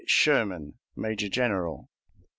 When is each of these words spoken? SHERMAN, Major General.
SHERMAN, 0.07 0.73
Major 0.95 1.29
General. 1.29 1.87